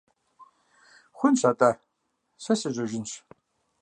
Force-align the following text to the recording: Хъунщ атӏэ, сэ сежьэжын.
Хъунщ 1.17 1.41
атӏэ, 1.51 1.69
сэ 2.43 2.53
сежьэжын. 2.59 3.05